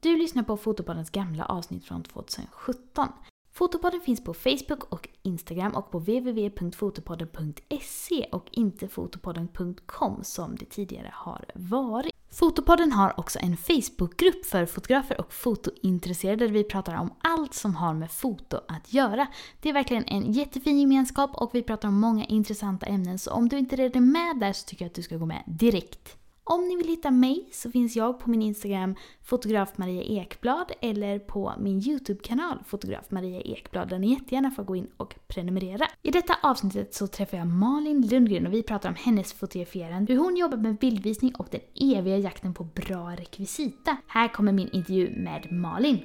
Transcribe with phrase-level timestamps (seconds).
[0.00, 3.08] Du lyssnar på Fotopoddens gamla avsnitt från 2017.
[3.52, 11.10] Fotopodden finns på Facebook och Instagram och på www.fotopodden.se och inte fotopodden.com som det tidigare
[11.14, 12.12] har varit.
[12.30, 17.74] Fotopodden har också en Facebookgrupp för fotografer och fotointresserade där vi pratar om allt som
[17.74, 19.26] har med foto att göra.
[19.60, 23.48] Det är verkligen en jättefin gemenskap och vi pratar om många intressanta ämnen så om
[23.48, 26.18] du inte redan är med där så tycker jag att du ska gå med direkt.
[26.50, 31.18] Om ni vill hitta mig så finns jag på min Instagram fotograf Maria Ekblad eller
[31.18, 35.86] på min YouTube-kanal fotograf Maria Ekblad där ni jättegärna får gå in och prenumerera.
[36.02, 40.20] I detta avsnittet så träffar jag Malin Lundgren och vi pratar om hennes fotograferande, hur
[40.20, 43.96] hon jobbar med bildvisning och den eviga jakten på bra rekvisita.
[44.06, 45.98] Här kommer min intervju med Malin.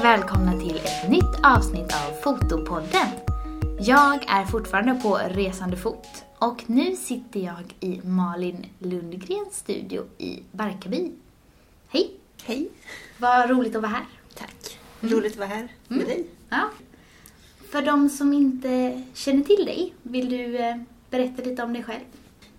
[0.00, 3.08] Och välkomna till ett nytt avsnitt av Fotopodden.
[3.80, 10.42] Jag är fortfarande på resande fot och nu sitter jag i Malin Lundgrens studio i
[10.52, 11.12] Barkarby.
[11.88, 12.10] Hej!
[12.44, 12.70] Hej!
[13.18, 14.06] Vad roligt att vara här.
[14.34, 14.78] Tack.
[15.00, 16.26] Roligt att vara här med dig.
[16.48, 16.70] Ja.
[17.70, 20.76] För de som inte känner till dig, vill du eh,
[21.10, 22.04] berätta lite om dig själv?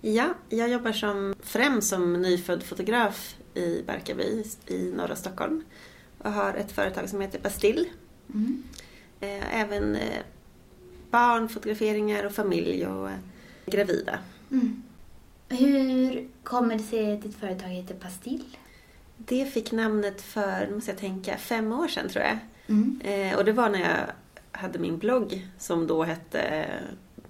[0.00, 5.64] Ja, jag jobbar som, främst som nyfödd fotograf i Barkarby i norra Stockholm
[6.22, 7.88] och har ett företag som heter Bastill.
[8.34, 8.62] Mm.
[9.20, 10.22] Eh, Även eh,
[11.10, 13.16] barnfotograferingar och familj och eh,
[13.66, 14.18] gravida.
[14.50, 14.82] Mm.
[15.48, 18.56] Hur kommer det sig att ditt företag heter Pastill?
[19.16, 22.38] Det fick namnet för, nu måste jag tänka, fem år sedan tror jag.
[22.66, 23.36] Mm.
[23.36, 24.06] Och det var när jag
[24.52, 26.66] hade min blogg som då hette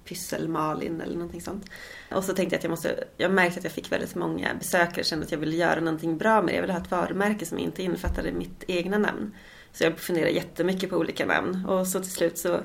[0.05, 1.65] Pysselmalin eller någonting sånt.
[2.11, 5.03] Och så tänkte jag att jag måste, jag märkte att jag fick väldigt många besökare,
[5.03, 6.55] kände att jag ville göra någonting bra med det.
[6.55, 9.35] Jag ville ha ett varumärke som inte innefattade mitt egna namn.
[9.71, 12.59] Så jag funderade jättemycket på olika namn och så till slut så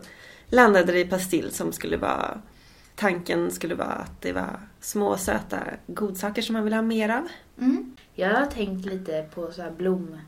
[0.47, 2.41] landade det i Pastill som skulle vara
[2.99, 7.29] Tanken skulle vara att det var små söta godsaker som man vill ha mer av.
[7.59, 7.97] Mm.
[8.15, 10.19] Jag har tänkt lite på så här blom...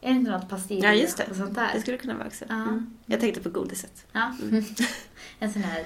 [0.00, 1.26] Är det inte något pastill Ja, just det.
[1.30, 1.70] och sånt där?
[1.74, 2.44] Det skulle kunna vara också.
[2.48, 2.54] Ja.
[2.54, 2.98] Mm.
[3.06, 4.06] Jag tänkte på godiset.
[4.12, 4.36] Ja.
[5.38, 5.84] en sån här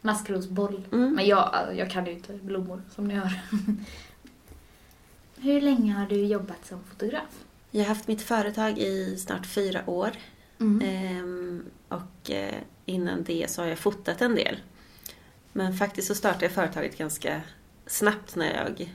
[0.00, 0.82] maskrosboll.
[0.92, 1.14] Mm.
[1.14, 3.40] Men jag, jag kan ju inte blommor som ni hör.
[5.36, 7.44] Hur länge har du jobbat som fotograf?
[7.70, 10.10] Jag har haft mitt företag i snart fyra år.
[10.60, 10.88] Mm.
[10.88, 12.54] Ehm, och eh,
[12.86, 14.56] innan det så har jag fotat en del.
[15.52, 17.40] Men faktiskt så startade jag företaget ganska
[17.86, 18.94] snabbt när jag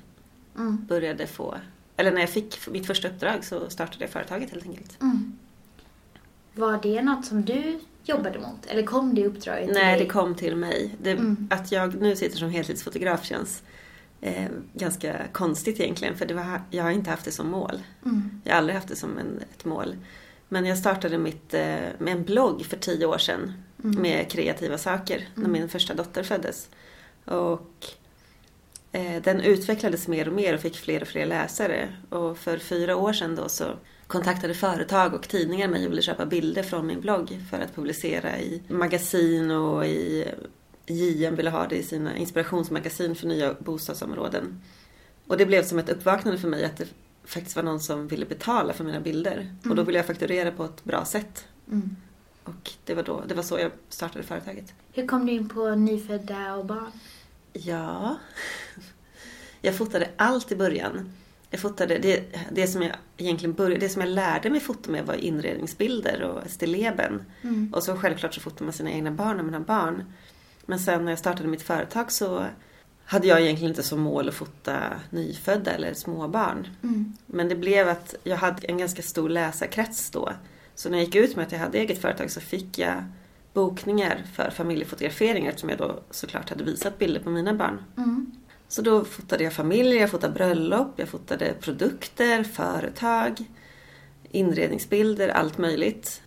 [0.55, 0.85] Mm.
[0.85, 1.57] började få,
[1.97, 5.01] eller när jag fick mitt första uppdrag så startade jag företaget helt enkelt.
[5.01, 5.37] Mm.
[6.55, 8.65] Var det något som du jobbade mot?
[8.65, 10.05] Eller kom det uppdraget till Nej, dig?
[10.05, 10.95] det kom till mig.
[11.01, 11.47] Det, Mm.
[11.51, 13.63] Att jag nu sitter som heltidsfotograf känns
[14.21, 17.79] eh, ganska konstigt egentligen för det var, jag har inte haft det som mål.
[18.05, 18.41] Mm.
[18.43, 19.95] Jag har aldrig haft det som en, ett mål.
[20.49, 23.53] Men jag startade mitt, eh, med en blogg för tio år sedan
[23.83, 24.01] Mm.
[24.01, 25.51] med kreativa saker när Mm.
[25.51, 26.69] min första dotter föddes.
[27.25, 27.85] Och
[28.91, 31.89] eh, den utvecklades mer och mer och fick fler och fler läsare.
[32.09, 33.65] Och för fyra år sedan då så
[34.13, 38.39] kontaktade företag och tidningar mig och ville köpa bilder från min blogg för att publicera
[38.39, 40.25] i magasin och i
[40.87, 44.61] JM ville ha det i sina inspirationsmagasin för nya bostadsområden.
[45.27, 46.87] Och det blev som ett uppvaknande för mig att det
[47.25, 49.55] faktiskt var någon som ville betala för mina bilder.
[49.61, 49.85] Och då Mm.
[49.85, 51.45] ville jag fakturera på ett bra sätt.
[51.71, 51.95] Mm.
[52.43, 54.73] Och det var, då, det var så jag startade företaget.
[54.93, 56.91] Hur kom du in på nyfödda och barn?
[57.53, 58.15] Ja,
[59.61, 61.11] jag fotade allt i början.
[61.53, 65.05] Jag fotade, det, det som jag egentligen började, det som jag lärde mig foto med
[65.05, 67.21] var inredningsbilder och stilleben.
[67.41, 67.73] Mm.
[67.73, 70.03] Och så självklart så fotar man sina egna barn när man har barn.
[70.65, 72.45] Men sen när jag startade mitt företag så
[73.05, 76.67] hade jag egentligen inte som mål att fota nyfödda eller småbarn.
[76.83, 77.13] Mm.
[77.25, 80.33] Men det blev att jag hade en ganska stor läsarkrets då.
[80.75, 83.03] Så när jag gick ut med att jag hade eget företag så fick jag
[83.53, 87.83] bokningar för familjefotograferingar eftersom jag då såklart hade visat bilder på mina barn.
[87.97, 88.31] Mm.
[88.73, 93.37] Så då fotade jag familjer, jag fotade bröllop, jag fotade produkter, företag,
[94.31, 96.21] inredningsbilder, allt möjligt.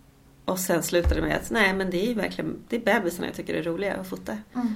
[0.45, 3.35] Och sen slutade det med att nej men det är verkligen, det är bebisarna jag
[3.35, 4.37] tycker är roliga att fota.
[4.55, 4.75] Mm.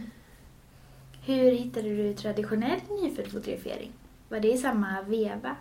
[1.25, 3.91] Hur hittade du traditionell nyfödd fotografering?
[4.29, 5.55] Var det i samma veva?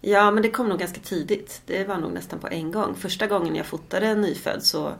[0.00, 1.62] Ja, men det kom nog ganska tidigt.
[1.66, 2.94] Det var nog nästan på en gång.
[2.94, 4.92] Första gången jag fotade en nyfödd så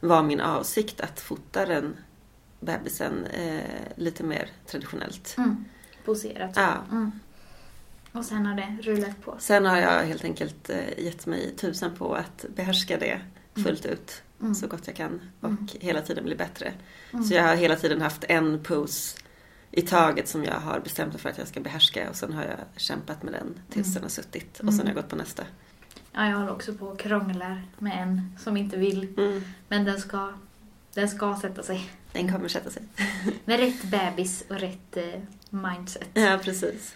[0.00, 1.96] var min avsikt att fota den
[2.60, 3.60] bebisen eh,
[3.96, 5.34] lite mer traditionellt.
[5.38, 5.64] Mm.
[6.04, 6.52] Poserat.
[6.56, 6.74] Ja.
[6.90, 7.12] Mm.
[8.12, 9.34] Och sen har det rullat på.
[9.38, 13.20] Sen har jag helt enkelt eh, gett mig tusen på att behärska det
[13.64, 14.54] fullt ut Mm.
[14.54, 15.68] så gott jag kan och Mm.
[15.80, 16.72] hela tiden bli bättre.
[17.12, 17.24] Mm.
[17.24, 19.18] Så jag har hela tiden haft en pose
[19.70, 22.42] i taget som jag har bestämt mig för att jag ska behärska och sen har
[22.42, 23.94] jag kämpat med den tills Mm.
[23.94, 24.72] den har suttit och Mm.
[24.74, 25.42] sen har jag gått på nästa.
[26.12, 29.14] Ja, jag håller också på och krånglar med en som inte vill.
[29.18, 29.42] Mm.
[29.68, 30.32] Men den ska
[30.94, 31.90] Den ska sätta sig.
[32.12, 32.82] Den kommer sätta sig.
[33.44, 35.20] Med rätt bebis och rätt eh,
[35.50, 36.08] mindset.
[36.14, 36.94] Ja, precis.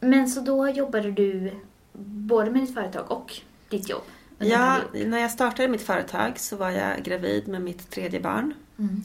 [0.00, 1.52] Men så då jobbade du
[1.92, 3.36] både med ditt företag och
[3.68, 4.02] ditt jobb?
[4.38, 8.54] Ja, när jag startade mitt företag så var jag gravid med mitt tredje barn.
[8.78, 9.02] Mm.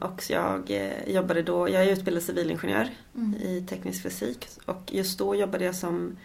[0.00, 3.34] Och jag eh, jobbade då, jag är utbildad civilingenjör Mm.
[3.34, 4.48] i teknisk fysik.
[4.64, 6.16] Och just då jobbade jag som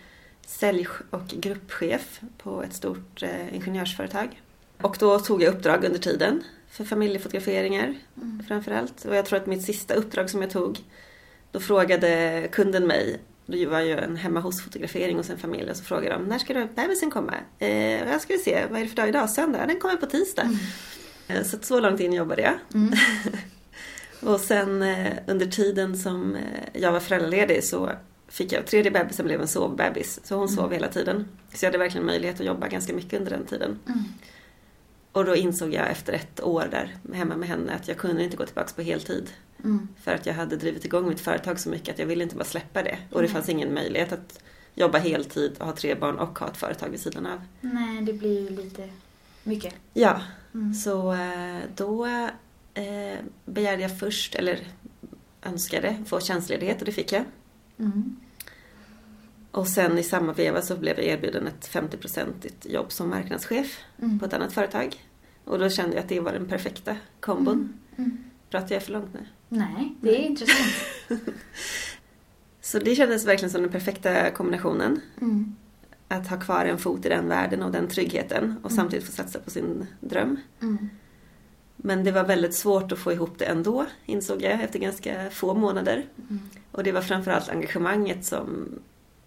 [0.46, 4.42] sälj och gruppchef på ett stort eh, ingenjörsföretag.
[4.82, 8.44] Och då tog jag uppdrag under tiden för familjefotograferingar Mm.
[8.48, 9.06] framförallt.
[9.06, 10.80] Och jag tror att mitt sista uppdrag som jag tog,
[11.52, 15.84] då frågade kunden mig, det var ju en hemma hos-fotografering hos en familj, och så
[15.84, 17.34] frågade de när ska då bebisen komma?
[17.60, 19.30] Eh, jag ska vi se, vad är det för dag idag?
[19.30, 19.66] Söndag?
[19.68, 20.50] Den kommer på tisdag.
[21.28, 22.54] Eh, Så så långt in jobbade jag.
[22.74, 22.94] Mm.
[24.20, 26.42] Och sen eh, under tiden som eh,
[26.82, 27.92] jag var föräldraledig så
[28.28, 30.20] fick jag tredje bebisen blev en sovbebis.
[30.24, 31.28] Så hon sov hela tiden.
[31.54, 33.80] Så jag hade verkligen möjlighet att jobba ganska mycket under den tiden.
[33.88, 34.04] Mm.
[35.12, 38.38] Och då insåg jag efter ett år där hemma med henne att jag kunde inte
[38.38, 39.30] gå tillbaka på heltid.
[39.64, 39.88] Mm.
[40.04, 42.44] För att jag hade drivit igång mitt företag så mycket att jag ville inte bara
[42.46, 42.98] släppa det.
[43.12, 44.40] Och det fanns ingen möjlighet att
[44.76, 47.42] jobba heltid och ha tre barn och ha ett företag vid sidan av.
[47.62, 48.90] Nej, det blir ju lite
[49.44, 49.74] mycket.
[49.94, 50.22] Ja,
[50.54, 50.74] Mm.
[50.74, 52.06] så eh, då
[52.74, 54.60] eh, begärde jag först, eller
[55.44, 57.24] önskade, få tjänstledighet och det fick jag.
[57.80, 58.16] Mm.
[59.52, 64.20] Och sen i samma veva så blev jag erbjuden ett 50-procentigt jobb som marknadschef Mm.
[64.20, 65.06] på ett annat företag.
[65.46, 67.74] Och då kände jag att det var den perfekta kombon.
[67.98, 68.18] Mm.
[68.50, 69.20] Pratar jag för långt nu?
[69.50, 70.74] Nej, det är intressant.
[72.62, 75.02] Så det kändes verkligen som den perfekta kombinationen.
[75.22, 75.56] Mm.
[76.08, 78.76] Att ha kvar en fot i den världen och den tryggheten och Mm.
[78.82, 80.40] samtidigt få satsa på sin dröm.
[80.62, 80.90] Mm.
[81.76, 85.54] Men det var väldigt svårt att få ihop det ändå, insåg jag efter ganska få
[85.54, 86.06] månader.
[86.30, 86.40] Mm.
[86.72, 88.70] Och det var framförallt engagemanget som,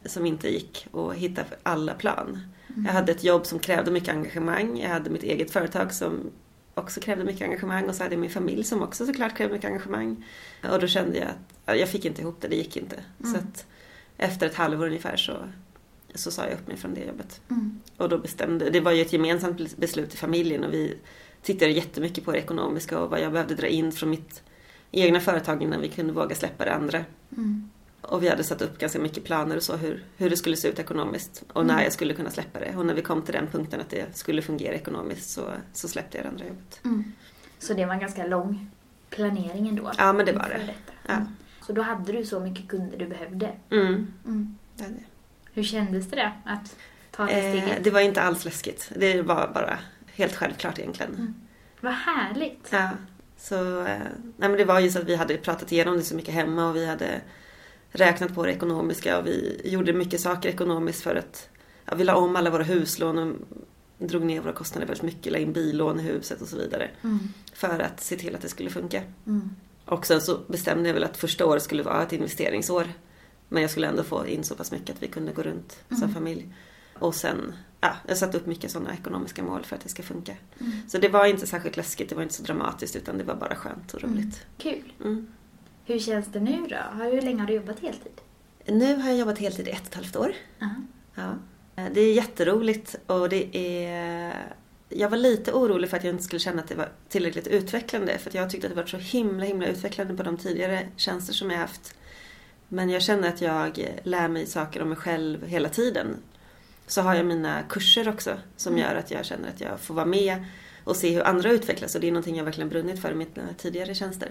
[0.04, 2.40] som inte gick att hitta för alla plan.
[2.68, 2.84] Mm.
[2.86, 4.80] Jag hade ett jobb som krävde mycket engagemang.
[4.80, 6.30] Jag hade mitt eget företag som
[6.74, 9.70] också krävde mycket engagemang och så hade jag min familj som också såklart krävde mycket
[9.70, 10.24] engagemang.
[10.72, 12.96] Och då kände jag att ja, jag fick inte ihop det, det gick inte.
[13.20, 13.32] Mm.
[13.32, 13.66] Så att
[14.16, 15.36] efter ett halvår ungefär så,
[16.14, 17.40] så sa jag upp mig från det jobbet.
[17.50, 17.80] Mm.
[17.96, 20.98] Och då bestämde, det var ju ett gemensamt beslut i familjen och vi
[21.42, 24.42] tittade jättemycket på det ekonomiska och vad jag behövde dra in från mitt
[24.90, 27.04] egna företag innan vi kunde våga släppa det andra.
[27.36, 27.70] Mm.
[28.08, 30.68] Och vi hade satt upp ganska mycket planer och så hur, hur det skulle se
[30.68, 31.76] ut ekonomiskt och Mm.
[31.76, 32.76] när jag skulle kunna släppa det.
[32.76, 35.42] Och när vi kom till den punkten att det skulle fungera ekonomiskt så,
[35.72, 36.80] så släppte jag det andra jobbet.
[36.84, 37.12] Mm.
[37.58, 38.70] Så det var en ganska lång
[39.10, 39.90] planering ändå?
[39.98, 40.74] Ja, men det var det.
[41.06, 41.14] Ja.
[41.14, 41.26] Mm.
[41.66, 43.52] Så då hade du så mycket kunder du behövde?
[43.70, 44.12] Mm.
[44.26, 44.58] Mm.
[44.76, 45.04] Det, hade jag.
[45.52, 46.76] Hur kändes det då, att
[47.10, 47.84] ta det eh, steget?
[47.84, 48.90] det var inte alls läskigt.
[48.96, 49.78] Det var bara
[50.14, 51.14] helt självklart egentligen.
[51.14, 51.34] Mm.
[51.80, 52.68] Vad härligt!
[52.70, 52.90] Ja,
[53.38, 53.98] så, eh,
[54.36, 56.68] nej men det var ju så att vi hade pratat igenom det så mycket hemma
[56.68, 57.20] och vi hade
[57.94, 61.48] räknat på det ekonomiska och vi gjorde mycket saker ekonomiskt för att
[61.84, 63.36] ja, vi la om alla våra huslån och
[64.08, 66.90] drog ner våra kostnader väldigt mycket, la in billån i huset och så vidare.
[67.04, 67.18] Mm.
[67.54, 69.02] För att se till att det skulle funka.
[69.26, 69.50] Mm.
[69.84, 72.84] Och sen så bestämde jag väl att första året skulle vara ett investeringsår.
[73.48, 76.02] Men jag skulle ändå få in så pass mycket att vi kunde gå runt som
[76.02, 76.14] Mm.
[76.14, 76.54] familj.
[76.98, 80.32] Och sen, ja, jag satte upp mycket sådana ekonomiska mål för att det ska funka.
[80.60, 80.72] Mm.
[80.88, 83.54] Så det var inte särskilt läskigt, det var inte så dramatiskt utan det var bara
[83.54, 84.46] skönt och roligt.
[84.58, 84.92] Kul!
[85.84, 86.76] Hur känns det nu då?
[86.76, 88.12] Har- Hur länge har du jobbat heltid?
[88.66, 90.32] Nu har jag jobbat heltid i ett och ett halvt år.
[90.58, 90.68] Ja.
[91.14, 91.34] Ja.
[91.92, 94.34] Det är jätteroligt och det är...
[94.88, 98.18] Jag var lite orolig för att jag inte skulle känna att det var tillräckligt utvecklande
[98.18, 101.50] för jag tyckte att det var så himla himla utvecklande på de tidigare tjänster som
[101.50, 101.94] jag haft.
[102.68, 106.16] Men jag känner att jag lär mig saker om mig själv hela tiden.
[106.86, 108.84] Så har jag mina kurser också som Mm.
[108.84, 110.44] gör att jag känner att jag får vara med
[110.84, 113.32] och se hur andra utvecklas och det är någonting jag verkligen brunnit för i mina
[113.58, 114.28] tidigare tjänster.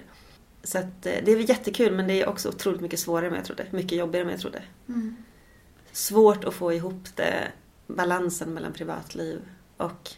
[0.63, 3.46] Så att eh, det är jättekul men det är också otroligt mycket svårare än jag
[3.46, 3.65] trodde.
[3.72, 5.15] Mycket jobbigare än jag trodde Mm.
[5.91, 7.48] svårt att få ihop det,
[7.88, 9.39] balansen mellan privatliv
[9.77, 10.10] och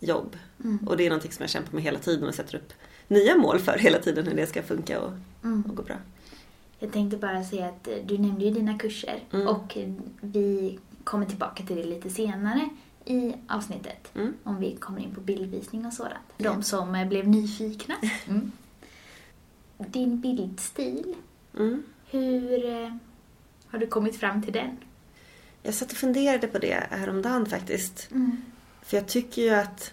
[0.00, 0.36] jobb.
[0.64, 0.78] Mm.
[0.86, 2.72] Och det är någonting som jag kämpar med hela tiden och sätter upp
[3.08, 5.12] nya mål för hela tiden hur det ska funka och,
[5.44, 5.62] Mm.
[5.68, 5.96] och gå bra.
[6.78, 9.46] Jag tänkte bara säga att eh, du nämnde ju dina kurser Mm.
[9.48, 9.76] och
[10.20, 12.68] vi kommer tillbaka till det lite senare
[13.04, 14.10] i avsnittet.
[14.14, 14.34] Mm.
[14.42, 16.14] Om vi kommer in på bildvisning och sådant.
[16.38, 17.94] De som eh, blev nyfikna.
[19.78, 19.90] Mm.
[19.90, 21.14] Din bildstil,
[21.56, 21.82] Mm.
[22.10, 22.94] hur eh,
[23.66, 24.76] har du kommit fram till den?
[25.62, 28.08] Jag satt och funderade på det häromdagen faktiskt.
[28.10, 28.42] Mm.
[28.82, 29.92] För jag tycker ju att,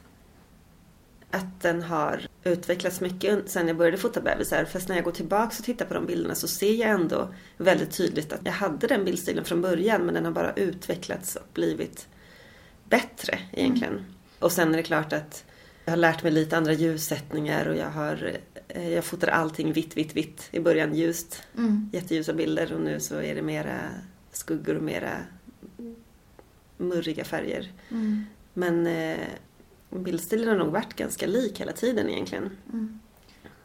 [1.31, 4.65] att den har utvecklats mycket sen jag började fota bebisar.
[4.65, 7.91] Fast när jag går tillbaka och tittar på de bilderna så ser jag ändå väldigt
[7.91, 12.07] tydligt att jag hade den bildstilen från början men den har bara utvecklats och blivit
[12.89, 14.05] bättre egentligen.
[14.39, 15.43] Och sen är det klart att
[15.85, 18.37] jag har lärt mig lite andra ljussättningar och jag har
[18.67, 20.47] jag fotar allting vitt, vitt, vitt.
[20.51, 21.89] I början ljust, Mm.
[21.93, 23.77] jätteljusa bilder och nu så är det mera
[24.31, 25.17] skuggor och mera
[26.77, 27.71] murriga färger.
[27.91, 28.25] Mm.
[28.53, 29.17] Men eh,
[29.89, 32.49] bildstilen har nog varit ganska lik hela tiden egentligen.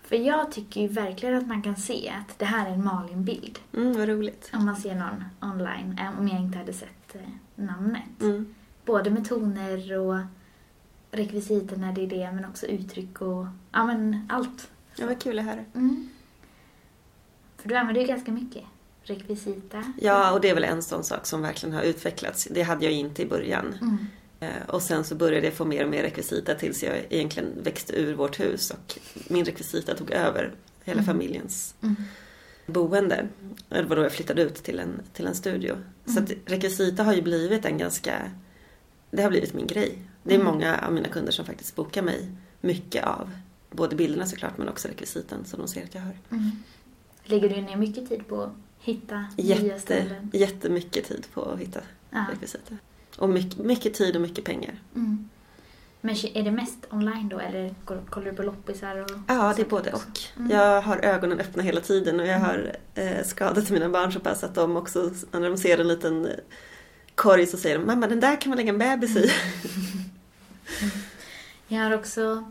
[0.02, 3.58] För jag tycker ju verkligen att man kan se att det här är en Malin-bild.
[3.76, 4.50] Mm, vad roligt.
[4.52, 7.20] Om man ser någon online, eh, om jag inte hade sett eh,
[7.54, 8.20] namnet.
[8.20, 8.54] Mm.
[8.84, 10.18] Både med toner och
[11.10, 14.70] rekvisita när det är det, men också uttryck och ja men allt.
[14.98, 15.64] Ja, vad kul att höra.
[15.74, 16.08] Mm.
[17.56, 18.62] För du använder ju ganska mycket
[19.02, 19.92] rekvisita.
[20.00, 22.48] Ja, och det är väl en sån sak som verkligen har utvecklats.
[22.50, 23.74] Det hade jag inte i början.
[23.80, 23.98] Mm.
[24.40, 27.92] Eh, Och sen så började jag få mer och mer rekvisita tills jag egentligen växte
[28.00, 31.96] ur vårt hus och min rekvisita tog över hela familjens Mm.
[32.66, 33.28] boende.
[33.68, 35.76] Det var då jag flyttade ut till en, till en studio.
[36.06, 38.30] Så att rekvisita har ju blivit en ganska,
[39.10, 39.98] det har blivit min grej.
[40.22, 43.30] Det är många av mina kunder som faktiskt bokar mig mycket av
[43.70, 46.16] både bilderna såklart men också rekvisitan som de ser att jag har.
[46.30, 46.50] Mm.
[47.24, 50.30] Lägger du ner mycket tid på att hitta nya Jätte, ställen?
[50.32, 52.24] jättemycket tid på att hitta Ja.
[52.32, 52.74] rekvisita.
[53.18, 54.74] Och mycket, mycket tid och mycket pengar.
[54.94, 55.28] Mm.
[56.00, 57.74] Men är det mest online då eller
[58.10, 58.98] kollar du på loppisar?
[59.02, 60.08] Och Ja, det är både också?
[60.08, 60.40] och.
[60.40, 60.50] Mm.
[60.50, 64.44] Jag har ögonen öppna hela tiden och jag har eh, skadat mina barn så pass
[64.44, 66.32] att de också, när de ser en liten eh,
[67.14, 69.30] korg så säger de mamma den där kan man lägga en bebis i.
[71.68, 72.50] Jag har också,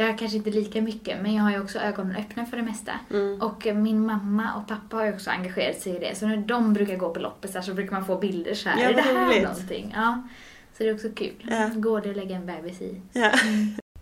[0.00, 2.62] jag har kanske inte lika mycket, men jag har ju också ögonen öppna för det
[2.62, 2.92] mesta.
[3.10, 3.42] Mm.
[3.42, 6.18] Och min mamma och pappa har ju också engagerat sig i det.
[6.18, 8.82] Så när de brukar gå på loppisar så brukar man få bilder så här.
[8.82, 9.42] Ja, är det här roligt.
[9.42, 9.92] någonting?
[9.96, 10.22] Ja.
[10.76, 11.46] Så det är också kul.
[11.50, 11.70] Ja.
[11.74, 13.00] Går det att lägga en bebis i?
[13.12, 13.32] Ja.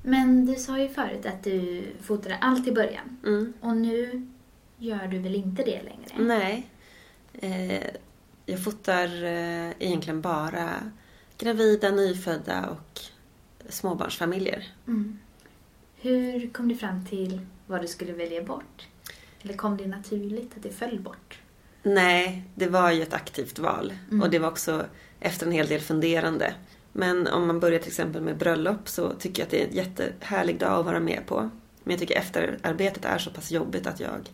[0.03, 3.19] Men du sa ju förut att du fotade allt i början.
[3.27, 3.53] Mm.
[3.61, 4.27] Och nu
[4.79, 6.39] gör du väl inte det längre?
[6.39, 6.67] Nej.
[7.33, 7.91] Eh,
[8.47, 10.71] jag fotar eh, egentligen bara
[11.39, 13.01] gravida, nyfödda och
[13.69, 14.65] småbarnsfamiljer.
[14.87, 15.19] Mm.
[16.01, 18.87] Hur kom du fram till vad du skulle välja bort?
[19.43, 21.39] Eller kom det naturligt att det föll bort?
[21.83, 23.95] Nej, det var ju ett aktivt val.
[24.11, 24.23] Mm.
[24.23, 24.85] Och det var också
[25.21, 26.55] efter en hel del funderande.
[26.93, 29.75] Men om man börjar till exempel med bröllop så tycker jag att det är en
[29.75, 31.51] jättehärlig dag att vara med på.
[31.85, 34.31] Men jag tycker efterarbetet är så pass jobbigt att jag...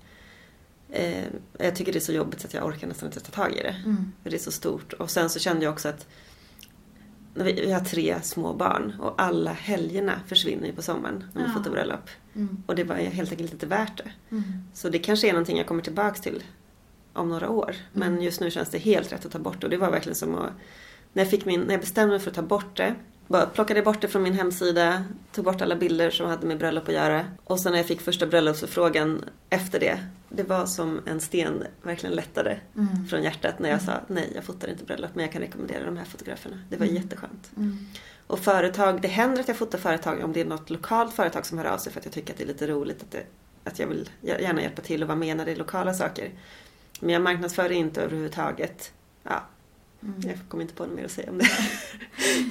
[0.90, 1.24] Eh,
[1.58, 3.76] jag tycker det är så jobbigt att jag orkar nästan inte ta tag i det.
[3.84, 4.12] Mm.
[4.22, 4.92] För det är så stort.
[4.92, 6.06] Och sen så kände jag också att
[7.34, 11.50] vi, vi har tre små barn och alla helgerna försvinner ju på sommaren när man
[11.50, 11.58] Ja.
[11.58, 12.10] fotar bröllop.
[12.34, 12.62] Mm.
[12.66, 14.12] Och det var helt enkelt inte värt det.
[14.30, 14.42] Mm.
[14.74, 16.42] Så det kanske är någonting jag kommer tillbaks till
[17.12, 17.74] om några år.
[17.92, 18.22] Men Mm.
[18.22, 19.66] just nu känns det helt rätt att ta bort det.
[19.66, 20.50] Och det var verkligen som att...
[21.12, 22.94] När jag, fick min, när jag bestämde mig för att ta bort det.
[23.26, 25.04] Bara plockade bort det från min hemsida.
[25.32, 27.26] Tog bort alla bilder som hade med bröllop att göra.
[27.44, 29.98] Och sen när jag fick första bröllopsförfrågan efter det.
[30.28, 33.06] Det var som en sten verkligen lättade Mm.
[33.08, 35.96] från hjärtat när jag sa nej, jag fotar inte bröllop men jag kan rekommendera de
[35.96, 36.58] här fotograferna.
[36.68, 36.96] Det var Mm.
[37.02, 37.50] jätteskönt.
[37.56, 37.78] Mm.
[38.26, 41.58] Och företag, det händer att jag fotar företag om det är något lokalt företag som
[41.58, 43.22] hör av sig för att jag tycker att det är lite roligt att, det,
[43.64, 46.30] att jag vill gärna hjälpa till och vara med när det är lokala saker.
[47.00, 48.92] Men jag marknadsför inte överhuvudtaget.
[49.22, 49.42] Ja,
[50.02, 50.20] Mm.
[50.22, 51.48] jag kommer inte på något mer att säga om det.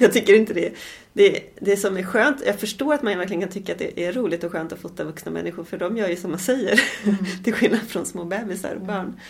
[0.00, 0.74] jag tycker inte det.
[1.12, 1.56] det.
[1.60, 4.44] Det som är skönt, jag förstår att man verkligen kan tycka att det är roligt
[4.44, 6.80] och skönt att fota vuxna människor för de gör ju som man säger.
[7.04, 7.16] Mm.
[7.44, 9.20] till skillnad från små bebisar och barn.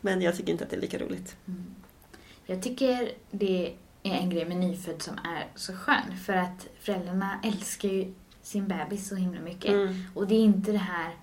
[0.00, 1.36] Men jag tycker inte att det är lika roligt.
[1.46, 1.64] Mm.
[2.46, 6.16] Jag tycker det är en grej med nyfödd som är så skön.
[6.26, 9.70] För att föräldrarna älskar ju sin bebis så himla mycket.
[9.70, 9.94] Mm.
[10.14, 11.14] Och det är inte det här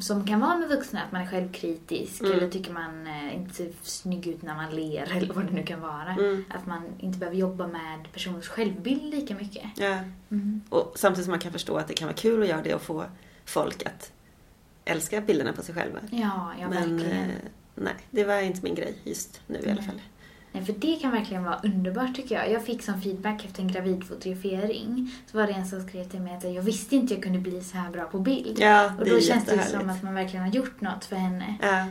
[0.00, 2.32] som kan vara med vuxna, att man är självkritisk Mm.
[2.32, 5.62] eller tycker man eh, inte ser snygg ut när man ler eller vad det nu
[5.62, 6.10] kan vara.
[6.12, 6.44] Mm.
[6.50, 9.64] Att man inte behöver jobba med personens självbild lika mycket.
[9.76, 9.98] Ja.
[10.30, 10.60] Mm.
[10.68, 12.82] Och samtidigt som man kan förstå att det kan vara kul att göra det och
[12.82, 13.04] få
[13.44, 14.12] folk att
[14.84, 15.98] älska bilderna på sig själva.
[16.10, 17.30] Ja, ja Men verkligen.
[17.30, 17.36] eh,
[17.74, 20.00] nej, det var inte min grej just nu i alla fall.
[20.58, 22.50] Nej, för det kan verkligen vara underbart tycker jag.
[22.50, 26.34] Jag fick som feedback efter en gravidfotografering så var det en som skrev till mig
[26.36, 28.58] att jag visste inte jag kunde bli så här bra på bild.
[28.58, 31.16] Ja, och det då är känns det som att man verkligen har gjort något för
[31.16, 31.54] henne.
[31.62, 31.86] Ja.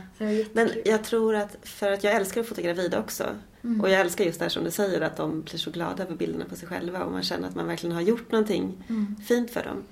[0.52, 3.24] Men jag tror att, för att jag älskar att fota gravida också.
[3.64, 3.80] Mm.
[3.80, 6.14] Och jag älskar just det här som du säger, att de blir så glada över
[6.16, 9.16] bilderna på sig själva och man känner att man verkligen har gjort någonting Mm.
[9.28, 9.82] fint för dem.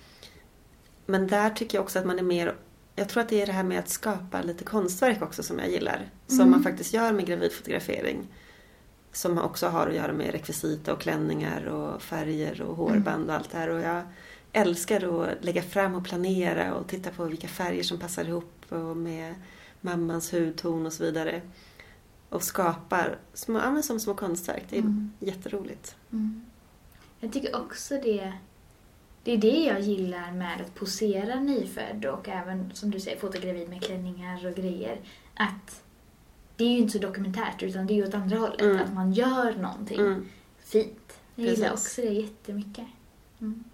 [1.07, 2.55] Men där tycker jag också att man är mer
[2.99, 5.71] jag tror att det är det här med att skapa lite konstverk också som jag
[5.71, 6.11] gillar.
[6.27, 6.51] Som Mm.
[6.51, 8.27] man faktiskt gör med gravidfotografering.
[9.17, 13.51] Som också har att göra med rekvisita och klänningar och färger och hårband och allt
[13.51, 13.69] det här.
[13.69, 14.03] Och jag
[14.53, 18.97] älskar att lägga fram och planera och titta på vilka färger som passar ihop och
[18.97, 19.35] med
[19.81, 21.43] mammans hudton och så vidare.
[22.29, 24.65] Och skapar små, ja, som små konstverk.
[24.69, 25.13] Det är Mm.
[25.19, 25.97] jätteroligt.
[26.13, 26.45] Mm.
[27.21, 28.33] Jag tycker också det
[29.25, 33.39] det är det jag gillar med att posera nyfödd och även som du säger fota
[33.39, 35.01] gravid med klänningar och grejer.
[35.35, 35.83] Att
[36.57, 38.61] det är ju inte så dokumentärt utan det är ju åt andra hållet.
[38.61, 38.81] Mm.
[38.83, 40.29] Att man gör någonting Mm.
[40.59, 41.19] fint.
[41.35, 42.87] Jag gillar också det jättemycket.
[43.41, 43.65] Mm.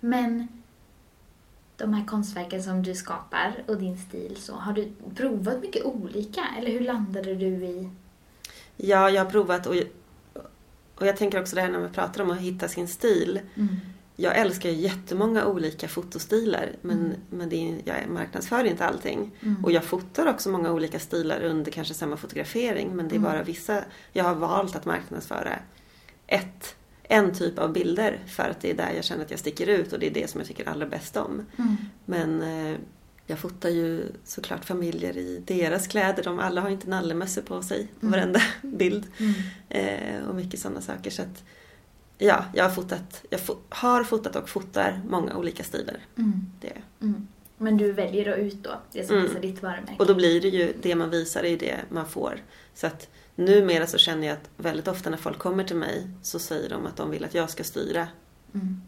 [0.00, 0.48] Men
[1.76, 6.44] de här konstverken som du skapar och din stil så, har du provat mycket olika?
[6.58, 7.90] Eller hur landade du i?
[8.76, 9.74] Ja, jag har provat och,
[10.94, 13.40] och jag tänker också det här när man pratar om att hitta sin stil.
[13.54, 13.76] Mm.
[14.22, 17.12] Jag älskar ju jättemånga olika fotostilar men, Mm.
[17.30, 19.30] men det är, jag marknadsför inte allting.
[19.40, 19.64] Mm.
[19.64, 23.32] Och jag fotar också många olika stilar under kanske samma fotografering men det är Mm.
[23.32, 23.84] bara vissa.
[24.12, 25.58] Jag har valt att marknadsföra
[26.26, 29.66] ett, en typ av bilder för att det är där jag känner att jag sticker
[29.66, 31.46] ut och det är det som jag tycker allra bäst om.
[31.58, 31.76] Mm.
[32.04, 32.76] Men eh,
[33.26, 36.22] jag fotar ju såklart familjer i deras kläder.
[36.22, 38.18] De alla har inte nallemössor på sig på Mm.
[38.20, 39.06] varenda bild.
[39.18, 39.32] Mm.
[39.68, 41.10] Eh, och mycket sådana saker.
[41.10, 41.42] Så att,
[42.26, 45.96] ja, jag har fotat, jag fo- har fotat och fotar många olika stilar.
[46.18, 46.32] Mm.
[46.60, 46.82] Det.
[47.00, 47.28] Mm.
[47.58, 49.28] Men du väljer då ut då det som Mm.
[49.28, 49.96] visar ditt varumärke?
[49.98, 52.42] Och då blir det ju det man visar är det man får.
[52.74, 56.38] Så att numera så känner jag att väldigt ofta när folk kommer till mig så
[56.38, 58.08] säger de att de vill att jag ska styra
[58.54, 58.80] Mm.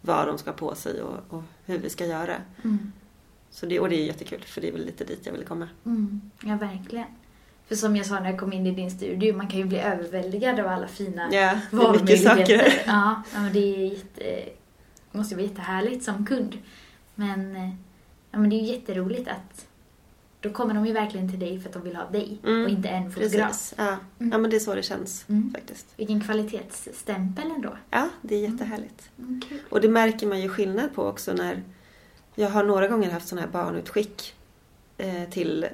[0.00, 2.36] vad de ska ha på sig och, och hur vi ska göra.
[2.64, 2.92] Mm.
[3.50, 5.68] Så det, och det är jättekul för det är väl lite dit jag vill komma.
[5.86, 6.20] Mm.
[6.42, 7.06] Ja, verkligen.
[7.70, 9.78] För som jag sa när jag kom in i din studio, man kan ju bli
[9.78, 12.82] överväldigad av alla fina Ja, det är mycket saker.
[12.86, 14.24] Ja, ja, men det är jätte,
[15.12, 16.58] det måste vara jättehärligt som kund.
[17.14, 17.68] Men, eh,
[18.30, 19.66] ja, men det är ju jätteroligt att
[20.40, 22.70] då kommer de ju verkligen till dig för att de vill ha dig Mm, och
[22.70, 23.74] inte en fotograf.
[23.76, 23.96] Ja.
[24.18, 24.32] Mm.
[24.32, 25.52] ja, men det är så det känns Mm.
[25.54, 25.86] faktiskt.
[25.96, 27.76] Vilken kvalitetsstämpel ändå.
[27.90, 29.10] Ja, det är jättehärligt.
[29.18, 29.58] Mm, kul.
[29.68, 31.62] Och det märker man ju skillnad på också när
[32.34, 34.34] jag har några gånger haft sådana här barnutskick
[34.98, 35.66] eh, till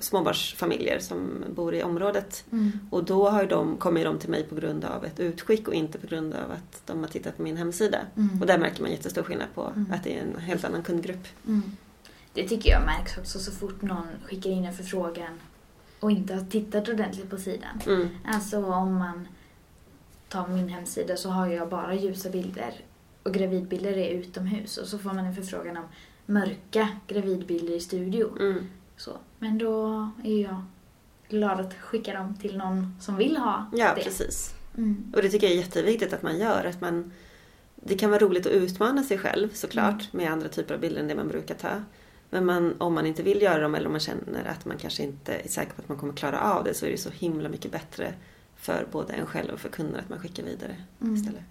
[0.00, 2.44] småbarnsfamiljer som bor i området.
[2.52, 2.72] Mm.
[2.90, 5.98] Och då har de, kommer de till mig på grund av ett utskick och inte
[5.98, 7.98] på grund av att de har tittat på min hemsida.
[8.16, 8.40] Mm.
[8.40, 9.92] Och där märker man jättestor skillnad på Mm.
[9.92, 11.26] att det är en helt annan kundgrupp.
[11.46, 11.62] Mm.
[12.32, 15.40] Det tycker jag märks också så fort någon skickar in en förfrågan
[16.00, 17.80] och inte har tittat ordentligt på sidan.
[17.86, 18.08] Mm.
[18.24, 19.28] Alltså om man
[20.28, 22.74] tar min hemsida så har jag bara ljusa bilder
[23.22, 25.84] och gravidbilder är utomhus och så får man en förfrågan om
[26.26, 28.36] mörka gravidbilder i studio.
[28.40, 28.68] Mm.
[29.04, 29.18] Så.
[29.38, 30.62] Men då är jag
[31.28, 34.02] glad att skicka dem till någon som vill ha Ja, det.
[34.04, 34.54] precis.
[34.76, 35.12] Mm.
[35.16, 36.64] Och det tycker jag är jätteviktigt att man gör.
[36.64, 37.12] Att man,
[37.76, 40.24] det kan vara roligt att utmana sig själv såklart Mm.
[40.24, 41.82] med andra typer av bilder än det man brukar ta.
[42.30, 45.02] Men man, om man inte vill göra dem eller om man känner att man kanske
[45.02, 47.48] inte är säker på att man kommer klara av det så är det så himla
[47.48, 48.14] mycket bättre
[48.56, 51.14] för både en själv och för kunden att man skickar vidare Mm.
[51.14, 51.42] istället.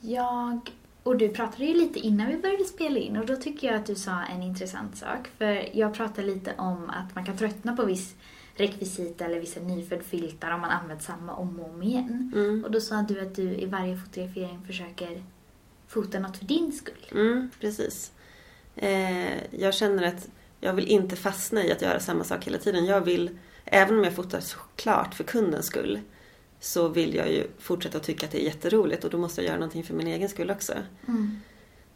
[0.00, 0.70] Jag
[1.08, 3.86] och du pratade ju lite innan vi började spela in och då tycker jag att
[3.86, 5.28] du sa en intressant sak.
[5.38, 8.14] För jag pratade lite om att man kan tröttna på viss
[8.54, 12.32] rekvisita eller vissa nyfödd-filtar om man använder samma om och om igen.
[12.34, 12.64] Mm.
[12.64, 15.22] Och då sa du att du i varje fotografering försöker
[15.88, 17.06] fota något för din skull.
[17.12, 18.12] Mm, precis.
[18.76, 20.28] Eh, jag känner att
[20.60, 22.86] jag vill inte fastna i att göra samma sak hela tiden.
[22.86, 26.00] Jag vill, även om jag fotar såklart för kundens skull,
[26.60, 29.58] så vill jag ju fortsätta tycka att det är jätteroligt och då måste jag göra
[29.58, 30.72] någonting för min egen skull också.
[31.08, 31.40] Mm.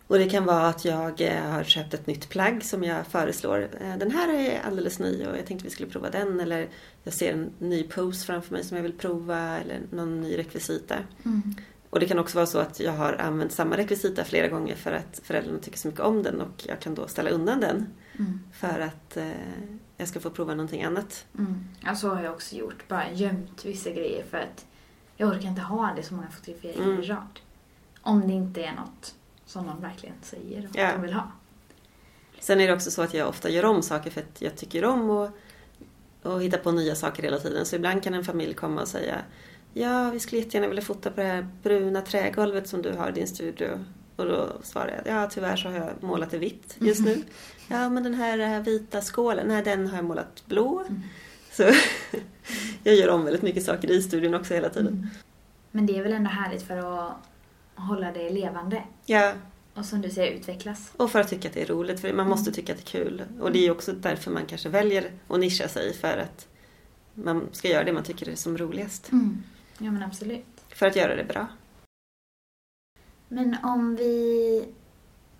[0.06, 3.68] Och det kan vara att jag eh, har köpt ett nytt plagg som jag föreslår.
[3.80, 6.40] Eh, Den här är alldeles ny och jag tänkte vi skulle prova den.
[6.40, 6.68] Eller
[7.04, 10.96] jag ser en ny pose framför mig som jag vill prova eller någon ny rekvisita.
[11.24, 11.42] Mm.
[11.90, 14.92] Och det kan också vara så att jag har använt samma rekvisita flera gånger för
[14.92, 17.86] att föräldrarna tycker så mycket om den och jag kan då ställa undan den
[18.18, 18.40] Mm.
[18.52, 19.30] för att eh,
[20.02, 21.26] jag ska få prova någonting annat.
[21.38, 21.64] Mm.
[21.80, 22.88] Ja, så har jag också gjort.
[22.88, 24.66] Bara gömt vissa grejer för att
[25.16, 27.02] jag orkar inte ha det så många fotograferingar Mm.
[27.02, 27.40] i rad.
[28.00, 29.14] Om det inte är något
[29.46, 30.92] som någon verkligen säger att Ja.
[30.92, 31.30] de vill ha.
[32.40, 34.84] Sen är det också så att jag ofta gör om saker för att jag tycker
[34.84, 35.30] om att
[36.22, 37.66] och hitta på nya saker hela tiden.
[37.66, 39.18] Så ibland kan en familj komma och säga
[39.74, 43.12] Ja, vi skulle jättegärna vilja fota på det här bruna trägolvet som du har i
[43.12, 43.84] din studio.
[44.16, 47.22] Och då svarar jag, ja tyvärr så har jag målat det vitt just nu.
[47.68, 50.80] Ja, men den här eh, vita skålen, nej den har jag målat blå.
[50.80, 51.02] Mm.
[51.52, 51.62] Så
[52.82, 54.86] jag gör om väldigt mycket saker i studion också hela tiden.
[54.92, 55.06] Mm.
[55.70, 57.12] Men det är väl ändå härligt för att
[57.74, 59.32] hålla det levande Ja,
[59.74, 60.92] och som du säger utvecklas.
[60.96, 62.00] och för att tycka att det är roligt.
[62.00, 63.22] För man måste tycka att det är kul.
[63.40, 65.94] Och det är också därför man kanske väljer att nischa sig.
[65.94, 66.48] För att
[67.14, 69.12] man ska göra det man tycker är som roligast.
[69.12, 69.42] Mm.
[69.78, 70.46] Ja men absolut.
[70.68, 71.46] För att göra det bra.
[73.32, 74.64] Men om vi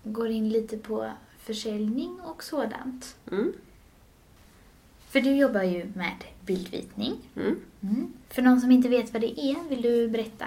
[0.03, 3.15] går in lite på försäljning och sådant.
[3.31, 3.53] Mm.
[5.09, 7.15] För du jobbar ju med bildritning.
[7.35, 7.59] Mm.
[7.81, 8.13] Mm.
[8.29, 10.45] För någon som inte vet vad det är, vill du berätta?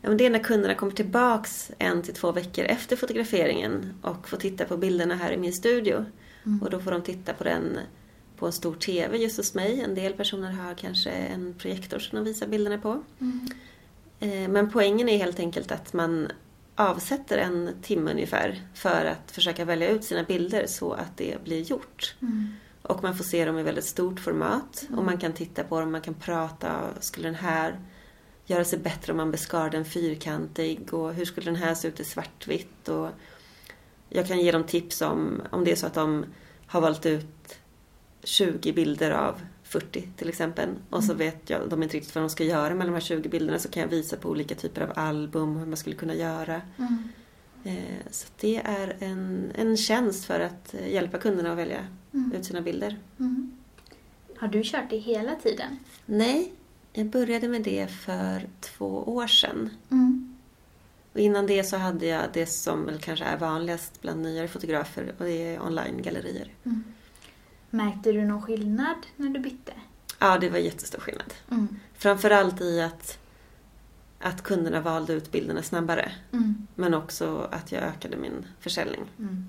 [0.00, 4.28] Ja, men det är när kunderna kommer tillbaks en till två veckor efter fotograferingen och
[4.28, 6.04] får titta på bilderna här i min studio.
[6.46, 6.62] Mm.
[6.62, 7.78] Och då får de titta på den
[8.36, 9.80] på en stor TV just hos mig.
[9.80, 13.02] En del personer har kanske en projektor som de visar bilderna på.
[13.18, 13.48] Mm.
[14.20, 16.28] Eh, Men poängen är helt enkelt att man
[16.80, 21.62] avsätter en timme ungefär för att försöka välja ut sina bilder så att det blir
[21.62, 22.14] gjort.
[22.22, 22.54] Mm.
[22.82, 24.98] Och man får se dem i väldigt stort format Mm.
[24.98, 26.80] och man kan titta på dem, man kan prata.
[27.00, 27.80] Skulle den här
[28.46, 30.94] göra sig bättre om man beskar den fyrkantig?
[30.94, 32.88] Och hur skulle den här se ut i svartvitt?
[32.88, 33.08] Och
[34.08, 36.24] jag kan ge dem tips om, om det är så att de
[36.66, 37.58] har valt ut
[38.24, 39.40] 20 bilder av
[39.70, 40.68] 40 till exempel.
[40.90, 43.28] Och så vet jag, de inte riktigt vad de ska göra med de här 20
[43.28, 46.62] bilderna så kan jag visa på olika typer av album hur man skulle kunna göra.
[46.78, 47.08] Mm.
[47.64, 52.32] Eh, Så det är en, en tjänst för att eh, hjälpa kunderna att välja Mm.
[52.32, 52.98] ut sina bilder.
[53.18, 53.52] Mm.
[54.36, 55.78] Har du kört det hela tiden?
[56.06, 56.52] Nej,
[56.92, 59.70] jag började med det för två år sedan.
[59.90, 60.36] Mm.
[61.12, 65.14] Och innan det så hade jag det som väl kanske är vanligast bland nyare fotografer
[65.18, 66.48] och det är online-gallerier.
[67.70, 69.72] Märkte du någon skillnad när du bytte?
[70.18, 71.34] Ja, det var jättestor skillnad.
[71.50, 71.68] Mm.
[71.94, 73.18] Framförallt i att,
[74.18, 76.12] att kunderna valde ut bilderna snabbare.
[76.32, 76.66] Mm.
[76.74, 79.04] Men också att jag ökade min försäljning.
[79.18, 79.44] Mm.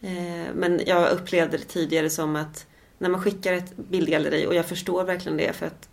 [0.00, 2.66] Eh, Men jag upplevde det tidigare som att
[2.98, 5.88] när man skickar ett bildgalleri, och jag förstår verkligen det för att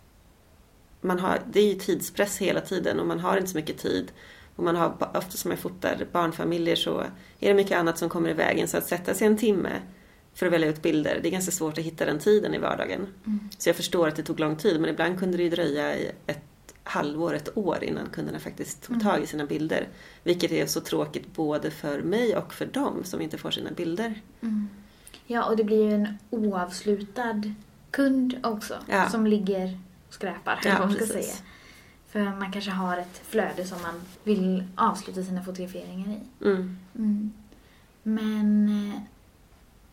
[1.00, 4.12] man har, det är ju tidspress hela tiden och man har inte så mycket tid.
[4.56, 7.00] Och man har, ofta som jag fotar barnfamiljer så
[7.40, 8.68] är det mycket annat som kommer i vägen.
[8.68, 9.70] Så att sätta sig en timme
[10.34, 13.06] för att välja ut bilder, det är ganska svårt att hitta den tiden i vardagen.
[13.26, 13.48] Mm.
[13.58, 16.10] Så jag förstår att det tog lång tid, men ibland kunde det ju dröja i
[16.26, 19.06] ett halvår, ett år innan kunderna faktiskt tog Mm.
[19.06, 19.88] tag i sina bilder.
[20.22, 24.20] Vilket är så tråkigt både för mig och för dem som inte får sina bilder.
[24.40, 24.68] Mm.
[25.26, 27.42] Ja, och det blir ju en oavslutad
[27.90, 29.08] kund också Ja.
[29.08, 31.14] som ligger och skräpar, Ja, man ska precis.
[31.14, 31.34] säga.
[32.08, 36.44] För man kanske har ett flöde som man vill avsluta sina fotograferingar i.
[36.46, 36.78] Mm.
[36.98, 37.32] Mm.
[38.02, 39.00] Men eh,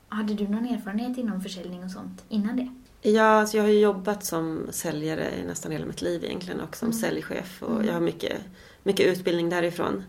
[0.10, 2.70] hade du någon erfarenhet inom försäljning och sånt innan det?
[3.10, 6.76] Ja, alltså jag har ju jobbat som säljare i nästan hela mitt liv egentligen och
[6.76, 7.00] som Mm.
[7.00, 7.86] säljchef och Mm.
[7.88, 8.42] jag har mycket,
[8.84, 10.04] mycket utbildning därifrån.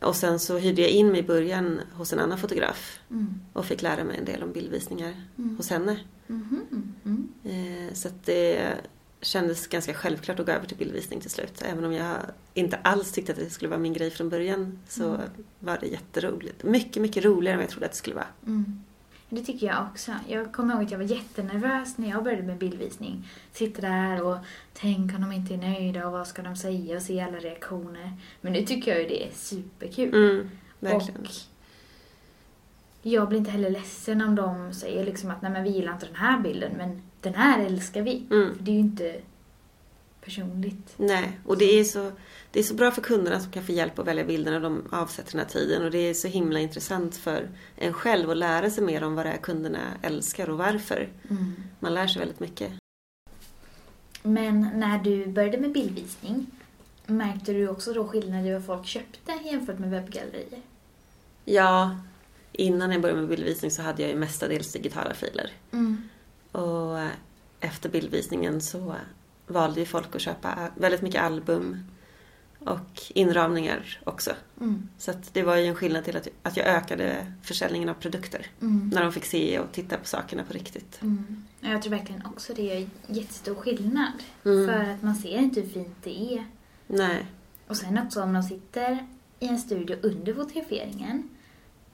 [0.00, 3.40] Och sen så hyrde jag in mig i början hos en annan fotograf Mm.
[3.52, 5.56] och fick lära mig en del om bildvisningar Mm.
[5.56, 6.00] hos henne.
[6.26, 6.60] Mhm.
[7.04, 7.28] Mm.
[7.44, 8.74] Eh, Så att det
[9.22, 11.62] kändes ganska självklart att gå över till bildvisning till slut.
[11.62, 12.16] Även om jag
[12.54, 15.20] inte alls tyckte att det skulle vara min grej från början så Mm.
[15.58, 16.64] var det jätteroligt.
[16.64, 18.26] Mycket, mycket roligare än vad jag trodde att det skulle vara.
[19.30, 20.12] Det tycker jag också.
[20.28, 23.28] Jag kommer ihåg att jag var jättenervös när jag började med bildvisning.
[23.52, 24.36] Sitter där och
[24.72, 28.12] tänk om de inte är nöjda och vad ska de säga och se alla reaktioner.
[28.40, 30.14] Men nu tycker jag ju det är superkul.
[30.14, 31.20] Mm, verkligen.
[31.20, 31.28] Och
[33.02, 36.06] jag blir inte heller ledsen om de säger liksom att nej men vi gillar inte
[36.06, 38.26] den här bilden men den här älskar vi.
[38.30, 38.56] Mm.
[38.56, 39.20] För det är ju inte
[40.24, 40.94] personligt.
[40.96, 42.12] Nej, och det är, så,
[42.50, 44.82] det är så bra för kunderna som kan få hjälp att välja bilderna och de
[44.90, 45.84] avsätter den här tiden.
[45.84, 49.26] Och det är så himla intressant för en själv att lära sig mer om vad
[49.26, 51.08] det är kunderna älskar och varför.
[51.30, 51.54] Mm.
[51.78, 52.72] Man lär sig väldigt mycket.
[54.22, 56.46] Men när du började med bildvisning,
[57.06, 60.60] märkte du också då skillnad i vad folk köpte jämfört med webbgallerier?
[61.44, 61.96] Ja,
[62.52, 65.50] innan jag började med bildvisning så hade jag ju mestadels digitala filer.
[65.72, 66.08] Mm.
[66.52, 67.08] Och eh,
[67.60, 68.96] efter bildvisningen så
[69.50, 71.84] valde ju folk att köpa väldigt mycket album
[72.58, 74.30] och inramningar också.
[74.60, 74.88] Mm.
[74.98, 78.46] Så det var ju en skillnad till att, att jag ökade försäljningen av produkter.
[78.60, 78.90] Mm.
[78.94, 81.02] När de fick se och titta på sakerna på riktigt.
[81.02, 81.44] Mm.
[81.60, 84.12] Ja, Jag tror verkligen också det är jättestor skillnad.
[84.44, 84.66] Mm.
[84.66, 86.44] För att man ser inte hur fint det är.
[86.86, 87.26] Nej.
[87.66, 89.06] Och sen också om de sitter
[89.40, 91.28] i en studio under fotograferingen,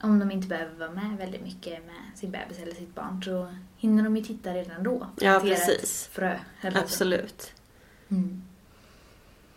[0.06, 3.54] om de inte behöver vara med väldigt mycket med sin bebis eller sitt barn, så
[3.76, 5.06] hinner de ju titta redan då.
[5.20, 6.08] Ja, precis.
[6.12, 6.38] frö.
[6.62, 7.52] Absolut.
[8.08, 8.42] Mm.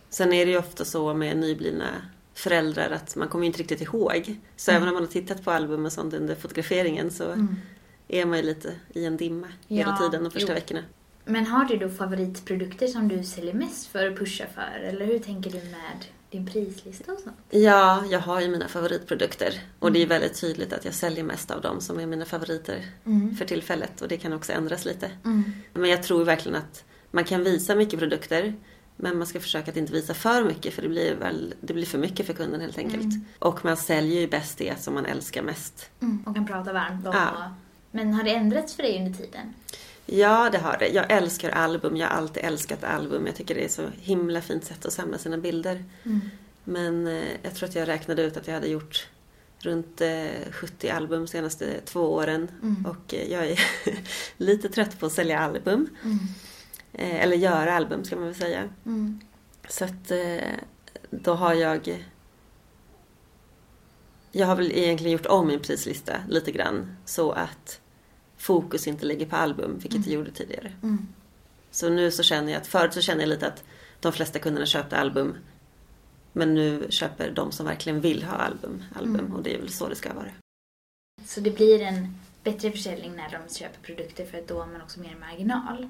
[0.10, 1.88] Sen är det ju ofta så med nyblivna
[2.34, 4.36] föräldrar att man kommer inte riktigt ihåg.
[4.56, 4.78] Så Mm.
[4.82, 7.56] även om man har tittat på album och sånt under fotograferingen så Mm.
[8.08, 10.54] är man ju lite i en dimma hela Ja, tiden de första jo.
[10.56, 10.84] veckorna.
[11.26, 14.80] Men har du då favoritprodukter som du säljer mest för att pusha för?
[14.84, 17.36] Eller hur tänker du med din prislista och sånt?
[17.50, 20.10] Ja, jag har ju mina favoritprodukter och det är Mm.
[20.22, 23.36] väldigt tydligt att jag säljer mest av dem som är mina favoriter Mm.
[23.36, 25.12] för tillfället och det kan också ändras lite.
[25.26, 25.52] Mm.
[25.74, 28.54] Men jag tror verkligen att man kan visa mycket produkter
[28.96, 31.86] men man ska försöka att inte visa för mycket för det blir, väl, det blir
[31.86, 33.04] för mycket för kunden helt enkelt.
[33.04, 33.26] Mm.
[33.40, 35.90] Och man säljer ju bäst det som man älskar mest.
[36.02, 36.24] Mm.
[36.26, 37.14] Och kan prata varmt om.
[37.16, 37.54] Ja.
[37.92, 39.54] Men har det ändrats för dig under tiden?
[40.12, 40.88] Ja, det har det.
[40.88, 41.98] Jag älskar album.
[41.98, 43.26] Jag har alltid älskat album.
[43.26, 45.86] Jag tycker det är så himla fint sätt att samla sina bilder.
[46.04, 46.22] Mm.
[46.64, 49.08] Men eh, jag tror att jag räknade ut att jag hade gjort
[49.60, 52.48] runt eh, 70 album de senaste två åren.
[52.62, 52.86] Mm.
[52.86, 53.60] Och eh, jag är
[54.38, 55.90] lite trött på att sälja album.
[56.04, 56.20] Mm.
[56.94, 58.70] Eh, eller göra album ska man väl säga.
[58.86, 59.20] Mm.
[59.68, 60.54] Så att eh,
[61.10, 62.06] då har jag...
[64.32, 67.82] Jag har väl egentligen gjort om min prislista lite grann så att
[68.40, 70.02] fokus inte ligger på album, vilket Mm.
[70.08, 70.72] det gjorde tidigare.
[70.84, 71.08] Mm.
[71.72, 73.64] Så nu så känner jag att förut så känner jag lite att
[74.00, 75.36] de flesta kunderna köpte album.
[76.34, 79.34] Men nu köper de som verkligen vill ha album, album Mm.
[79.36, 80.26] och det är väl så det ska vara.
[81.26, 84.82] Så det blir en bättre försäljning när de köper produkter för att då har man
[84.82, 85.88] också mer marginal?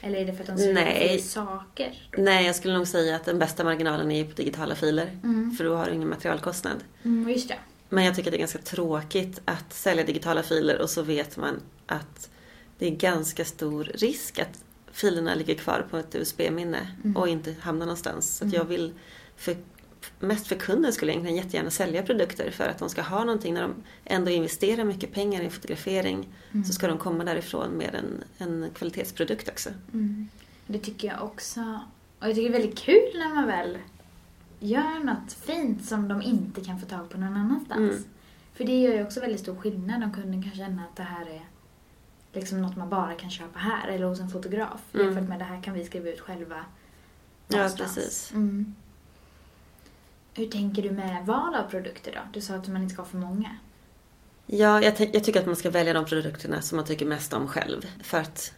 [0.00, 2.08] Eller är det för att de säljer saker?
[2.18, 5.18] Nej, jag skulle nog säga att den bästa marginalen är på digitala filer.
[5.24, 5.50] Mm.
[5.56, 6.84] För då har du ingen materialkostnad.
[7.04, 7.58] Mm, just det.
[7.92, 11.36] Men jag tycker att det är ganska tråkigt att sälja digitala filer och så vet
[11.36, 12.30] man att
[12.78, 17.16] det är ganska stor risk att filerna ligger kvar på ett USB-minne Mm.
[17.16, 18.36] och inte hamnar någonstans.
[18.36, 18.54] Så Mm.
[18.56, 18.92] jag vill,
[19.36, 19.56] för,
[20.20, 23.54] mest för kunden skulle jag egentligen jättegärna sälja produkter för att de ska ha någonting
[23.54, 23.74] när de
[24.04, 26.64] ändå investerar mycket pengar i fotografering Mm.
[26.64, 29.70] så ska de komma därifrån med en, en kvalitetsprodukt också.
[29.92, 30.28] Mm.
[30.66, 31.80] Det tycker jag också.
[32.20, 33.78] Och jag tycker det är väldigt kul när man väl
[34.62, 37.78] gör något fint som de inte kan få tag på någon annanstans.
[37.92, 38.04] Mm.
[38.54, 41.26] För det gör ju också väldigt stor skillnad om kunden kan känna att det här
[41.26, 41.42] är
[42.32, 44.80] liksom något man bara kan köpa här eller hos en fotograf.
[44.94, 45.06] Mm.
[45.06, 46.64] Jämfört med det här kan vi skriva ut själva
[47.48, 47.94] Ja, någonstans.
[47.94, 48.32] precis.
[48.32, 48.74] Mm.
[50.34, 52.20] Hur tänker du med val av produkter då?
[52.32, 53.56] Du sa att man inte ska ha för många.
[54.46, 57.48] Ja, jag, jag tycker att man ska välja de produkterna som man tycker mest om
[57.48, 57.86] själv.
[58.02, 58.52] För att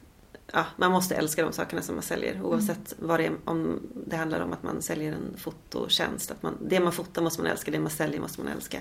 [0.52, 4.16] ja, man måste älska de sakerna som man säljer oavsett vad det är, om det
[4.16, 6.30] handlar om att man säljer en fototjänst.
[6.30, 8.78] Att man, det man fotar måste man älska, det man säljer måste man älska.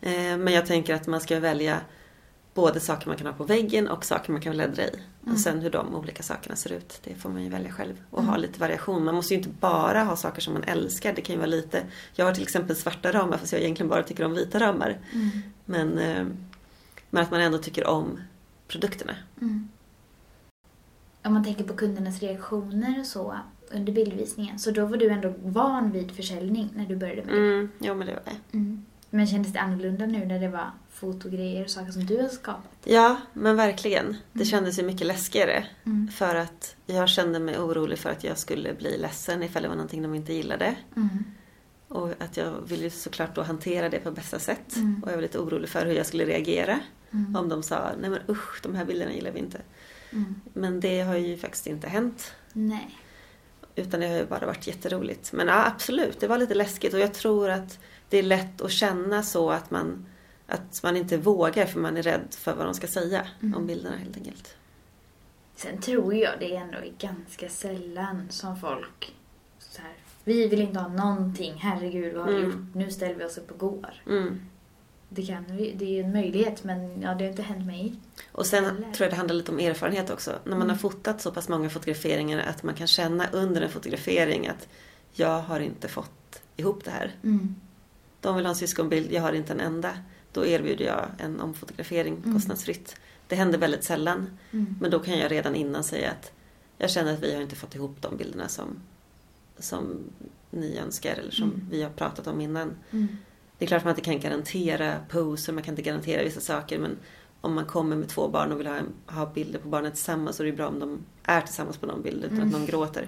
[0.00, 1.80] Eh, men jag tänker att man ska välja
[2.54, 4.94] både saker man kan ha på väggen och saker man kan bläddra i.
[5.22, 5.34] Mm.
[5.34, 7.94] Och sen hur de olika sakerna ser ut, det får man ju välja själv.
[8.10, 8.30] Och Mm.
[8.30, 9.04] ha lite variation.
[9.04, 11.12] Man måste ju inte bara ha saker som man älskar.
[11.12, 11.82] Det kan ju vara lite...
[12.14, 14.98] Jag har till exempel svarta ramar fast jag egentligen bara tycker om vita ramar.
[15.12, 15.30] Mm.
[15.64, 16.26] Men, eh,
[17.10, 18.20] men att man ändå tycker om
[18.68, 19.16] produkterna.
[21.24, 23.38] Om man tänker på kundernas reaktioner och så
[23.70, 24.58] under bildvisningen.
[24.58, 27.38] Så då var du ändå van vid försäljning när du började med det.
[27.40, 28.56] Mm, jo men det var det.
[28.58, 28.84] Mm.
[29.10, 32.70] Men kändes det annorlunda nu när det var fotogrejer och saker som du har skapat?
[32.84, 34.06] Ja, men verkligen.
[34.32, 34.46] Det Mm.
[34.46, 35.64] kändes ju mycket läskigare.
[35.84, 36.08] Mm.
[36.08, 39.76] För att jag kände mig orolig för att jag skulle bli ledsen ifall det var
[39.76, 40.74] någonting de inte gillade.
[40.96, 41.08] Mm.
[41.88, 44.76] Och att jag ville såklart då hantera det på bästa sätt.
[44.76, 45.02] Mm.
[45.04, 46.80] Och jag var lite orolig för hur jag skulle reagera.
[47.10, 47.36] Mm.
[47.36, 49.60] Om de sa, nej men usch, de här bilderna gillar vi inte.
[50.12, 50.34] Mm.
[50.52, 52.34] Men det har ju faktiskt inte hänt.
[52.52, 52.98] Nej.
[53.74, 55.32] Utan det har ju bara varit jätteroligt.
[55.32, 56.94] Men ja, absolut, det var lite läskigt.
[56.94, 60.06] Och jag tror att det är lätt att känna så att man,
[60.46, 63.56] att man inte vågar för man är rädd för vad de ska säga Mm.
[63.56, 64.56] om bilderna helt enkelt.
[65.56, 69.14] Sen tror jag det ändå är ganska sällan som folk
[69.58, 69.92] så här,
[70.24, 72.50] vi vill inte ha någonting, herregud vad har du Mm.
[72.50, 73.94] gjort, nu ställer vi oss upp och går.
[74.06, 74.40] Mm.
[75.14, 75.44] Det, kan,
[75.74, 77.94] det är en möjlighet men ja, det har inte hänt mig.
[78.32, 78.74] Och sen Eller?
[78.92, 80.30] tror jag det handlar lite om erfarenhet också.
[80.30, 80.68] När man Mm.
[80.70, 84.68] har fotat så pass många fotograferingar att man kan känna under en fotografering att
[85.12, 87.14] jag har inte fått ihop det här.
[87.22, 87.54] Mm.
[88.20, 89.90] De vill ha en syskonbild, jag har inte en enda.
[90.32, 92.34] Då erbjuder jag en omfotografering Mm.
[92.34, 92.96] kostnadsfritt.
[93.28, 94.38] Det händer väldigt sällan.
[94.50, 94.76] Mm.
[94.80, 96.32] Men då kan jag redan innan säga att
[96.78, 98.66] jag känner att vi har inte fått ihop de bilderna som,
[99.58, 99.98] som
[100.50, 101.66] ni önskar eller som Mm.
[101.70, 102.76] vi har pratat om innan.
[103.62, 106.78] Det är klart att man inte kan garantera poser, man kan inte garantera vissa saker
[106.78, 106.96] men
[107.40, 110.42] om man kommer med två barn och vill ha, ha bilder på barnen tillsammans så
[110.42, 112.48] är det bra om de är tillsammans på någon bild utan Mm.
[112.48, 113.06] att någon gråter.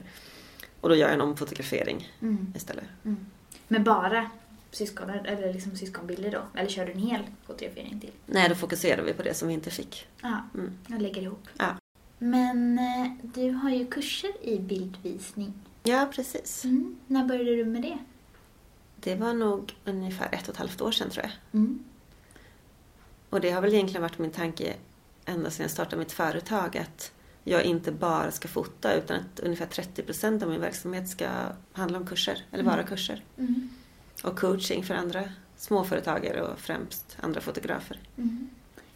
[0.81, 2.53] Och då gör jag en omfotografering Mm.
[2.57, 2.85] istället.
[3.05, 3.17] Mm.
[3.69, 4.31] Men bara
[4.71, 6.61] syskon, eller liksom syskonbilder då?
[6.61, 8.11] Eller kör du en hel fotografering till?
[8.27, 10.07] Nej, då fokuserar vi på det som vi inte fick.
[10.23, 10.71] Ja, Mm.
[10.87, 11.47] jag lägger ihop.
[11.59, 11.77] Ja.
[12.19, 15.53] Men eh, du har ju kurser i bildvisning.
[15.83, 16.65] Ja, precis.
[16.65, 16.97] Mm.
[17.07, 17.99] När började du med det?
[19.05, 21.33] Det var nog ungefär ett och ett halvt år sedan tror jag.
[21.61, 21.85] Mm.
[23.31, 24.75] Och det har väl egentligen varit min tanke
[25.25, 27.13] ända sedan jag startade mitt företag att
[27.45, 31.29] jag inte bara ska fota utan att ungefär 30% av min verksamhet ska
[31.73, 32.87] handla om kurser, eller vara Mm.
[32.87, 33.25] kurser.
[33.39, 33.69] Mm.
[34.25, 35.23] Och coaching för andra
[35.57, 38.01] småföretagare och främst andra fotografer.
[38.17, 38.51] Mm.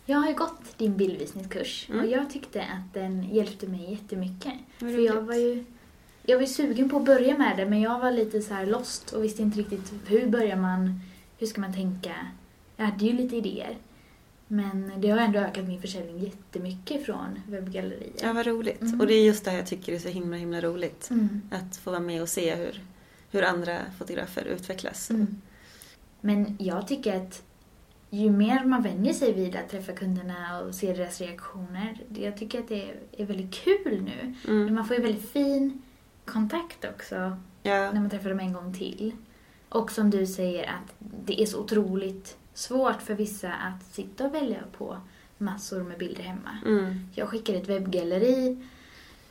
[0.07, 2.01] Jag har ju gått din bildvisningskurs Mm.
[2.05, 4.53] och jag tyckte att den hjälpte mig jättemycket.
[4.79, 5.64] För jag var ju
[6.29, 9.25] jag var sugen på att börja med det men jag var lite så lost och
[9.25, 11.01] visste inte riktigt hur börjar man,
[11.38, 12.14] hur ska man tänka.
[12.77, 13.79] Jag hade ju lite idéer.
[14.47, 18.12] Men det har ändå ökat min försäljning jättemycket från webbgallerier.
[18.23, 18.81] Ja, vad roligt.
[18.81, 19.01] Mm.
[19.01, 21.11] Och det är just det här jag tycker är så himla, himla roligt.
[21.11, 21.43] Mm.
[21.51, 22.83] Att få vara med och se hur,
[23.31, 25.11] hur andra fotografer utvecklas.
[25.11, 25.41] Mm.
[26.21, 27.43] Men jag tycker att
[28.11, 32.59] ju mer man vänjer sig vid att träffa kunderna och se deras reaktioner, jag tycker
[32.59, 34.35] att det är, väldigt kul nu.
[34.49, 34.75] Mm.
[34.75, 35.83] man får ju väldigt fin
[36.33, 37.93] kontakt också Ja.
[37.93, 39.12] när man träffar dem en gång till.
[39.69, 44.35] Och som du säger att det är så otroligt svårt för vissa att sitta och
[44.35, 44.97] välja på
[45.38, 46.59] massor med bilder hemma.
[46.67, 47.01] Mm.
[47.14, 48.67] Jag skickade ett webbgalleri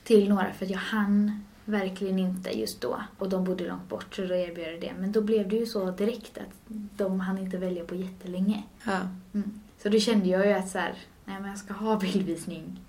[0.03, 3.01] till några för att jag hann verkligen inte just då.
[3.17, 4.93] Och de bodde långt bort så då erbjöd jag det.
[4.99, 6.53] Men då blev det ju så direkt att
[6.97, 8.63] de hann inte välja på jättelänge.
[8.85, 8.99] ja.
[9.33, 9.61] Mm.
[9.83, 10.93] Så då kände jag ju att så här,
[11.25, 12.79] nej men jag ska ha bildvisning.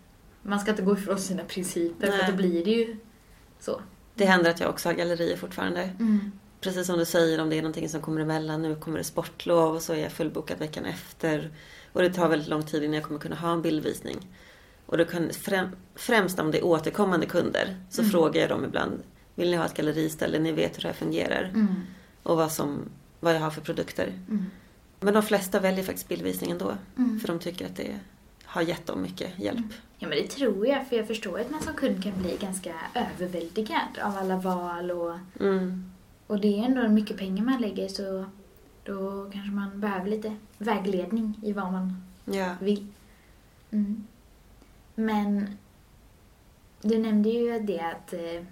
[0.42, 2.20] Man ska inte gå ifrån sina principer för Nej.
[2.24, 2.96] att då blir det ju
[3.60, 3.80] så.
[4.18, 5.82] Det händer att jag också har gallerier fortfarande.
[5.82, 6.32] Mm.
[6.60, 8.62] Precis som du säger, om det är någonting som kommer emellan.
[8.62, 11.50] Nu kommer det sportlov och så är jag fullbokad veckan efter.
[11.92, 14.16] Och det tar väldigt lång tid innan jag kommer kunna ha en bildvisning.
[14.86, 18.10] Och då kan, främ, främst om det är återkommande kunder så Mm.
[18.10, 19.02] frågar jag dem ibland.
[19.34, 20.38] Vill ni ha ett galleriställe?
[20.38, 21.44] Ni vet hur det här fungerar.
[21.54, 21.66] Mm.
[22.22, 22.88] Och vad, som,
[23.20, 24.06] vad jag har för produkter.
[24.06, 24.46] Mm.
[25.00, 26.76] Men de flesta väljer faktiskt bildvisning ändå.
[26.98, 27.20] Mm.
[27.20, 27.98] För de tycker att det
[28.48, 29.66] har gett dem mycket hjälp.
[29.98, 32.74] Ja, men det tror jag, för jag förstår att man som kund kan bli ganska
[32.94, 35.90] överväldigad av alla val och, Mm.
[36.26, 38.24] och det är ändå mycket pengar man lägger så
[38.84, 42.54] då kanske man behöver lite vägledning i vad man Ja.
[42.60, 42.86] vill.
[43.70, 44.06] Mm.
[44.94, 45.58] Men
[46.82, 48.44] du nämnde ju det att, eh,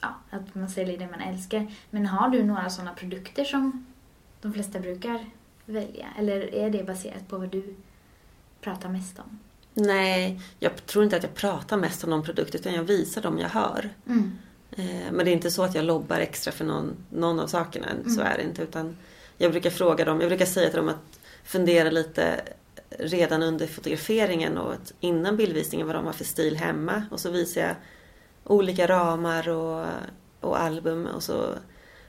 [0.00, 1.66] ja, att man säljer det man älskar.
[1.90, 3.86] Men har du några sådana produkter som
[4.42, 5.24] de flesta brukar
[5.66, 6.06] välja?
[6.18, 7.74] Eller är det baserat på vad du
[8.64, 9.38] pratar mest om?
[9.74, 13.38] Nej, jag tror inte att jag pratar mest om någon produkt utan jag visar dem
[13.38, 13.90] jag har.
[14.06, 14.32] Mm.
[14.76, 17.86] Eh, Men det är inte så att jag lobbar extra för någon, någon av sakerna.
[18.04, 18.32] Så Mm.
[18.32, 18.62] är det inte.
[18.62, 18.96] Utan
[19.38, 22.40] jag brukar fråga dem, jag brukar säga till dem att fundera lite
[22.98, 27.02] redan under fotograferingen och innan bildvisningen vad de har för stil hemma.
[27.10, 27.74] Och så visar jag
[28.44, 29.86] olika ramar och,
[30.40, 31.54] och album och så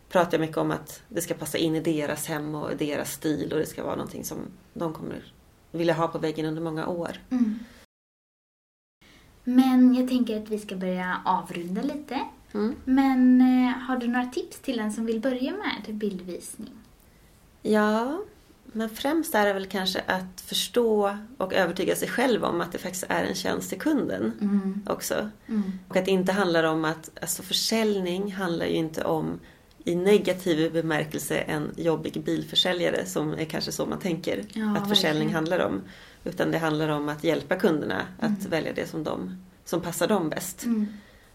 [0.10, 3.12] pratar jag mycket om att det ska passa in i deras hem och i deras
[3.12, 4.38] stil och det ska vara någonting som
[4.74, 5.34] de kommer
[5.78, 7.20] vilja ha på väggen under många år.
[7.30, 7.60] Mm.
[9.44, 12.20] Men jag tänker att vi ska börja avrunda lite.
[12.54, 12.76] Mm.
[12.86, 16.72] Men eh, har du några tips till den som vill börja med bildvisning?
[17.62, 18.20] Ja,
[18.66, 22.78] men främst är det väl kanske att förstå och övertyga sig själv om att det
[22.78, 24.84] faktiskt är en tjänst till kunden Mm.
[24.88, 25.30] också.
[25.48, 25.72] Mm.
[25.88, 29.40] Och att det inte handlar om att, alltså försäljning handlar ju inte om
[29.88, 35.28] i negativ bemärkelse en jobbig bilförsäljare som är kanske så man tänker Ja, att försäljning
[35.28, 35.36] verkligen.
[35.36, 35.82] handlar om.
[36.24, 38.50] Utan det handlar om att hjälpa kunderna att Mm.
[38.50, 40.64] välja det som, de, som passar dem bäst.
[40.66, 40.88] Mm.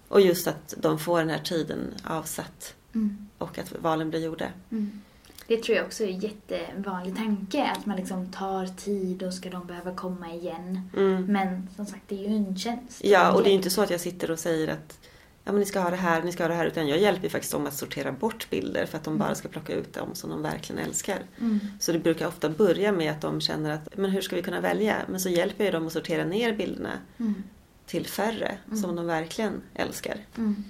[0.08, 3.28] Och just att de får den här tiden avsatt Mm.
[3.38, 4.46] och att valen blir gjorda.
[4.70, 5.00] Mm.
[5.46, 9.50] Det tror jag också är en jättevanlig tanke, att man liksom tar tid och ska
[9.50, 10.90] de behöva komma igen.
[10.96, 11.24] Mm.
[11.26, 13.04] Men som sagt, det är ju en tjänst.
[13.04, 14.98] Ja, och det är ju inte så att jag sitter och säger att
[15.50, 16.66] ja, men ni ska ha det här, ni ska ha det här.
[16.66, 19.72] Utan jag hjälper faktiskt dem att sortera bort bilder för att de bara ska plocka
[19.74, 21.18] ut dem som de verkligen älskar.
[21.40, 21.60] Mm.
[21.80, 24.60] Så det brukar ofta börja med att de känner att men hur ska vi kunna
[24.60, 24.96] välja?
[25.08, 27.34] Men så hjälper jag dem att sortera ner bilderna Mm.
[27.86, 30.16] till färre som de verkligen älskar.
[30.36, 30.64] Mm.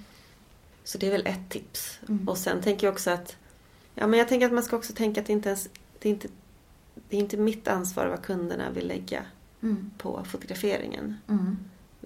[0.85, 1.99] Så det är väl ett tips.
[2.09, 2.29] Mm.
[2.29, 3.37] Och sen tänker jag också att
[3.95, 6.13] ja, men jag tänker att man ska också tänka att det inte ens det är
[6.13, 6.29] inte,
[7.09, 9.23] det är inte mitt ansvar vad kunderna vill lägga
[9.63, 9.91] Mm.
[9.99, 11.17] på fotograferingen.
[11.29, 11.57] Mm.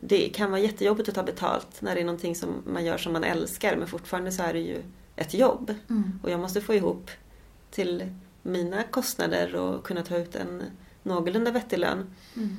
[0.07, 3.12] Det kan vara jättejobbigt att ta betalt när det är någonting som man gör som
[3.12, 4.83] man älskar men fortfarande så är det ju
[5.17, 5.75] ett jobb.
[5.90, 6.21] Mm.
[6.23, 7.11] Och jag måste få ihop
[7.71, 8.09] till
[8.43, 10.62] mina kostnader och kunna ta ut en
[11.03, 12.14] någorlunda vettig lön.
[12.37, 12.57] Mm.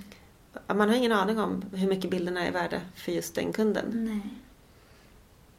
[0.68, 3.86] Man har ingen aning om hur mycket bilderna är värda för just den kunden.
[3.92, 4.34] Nej.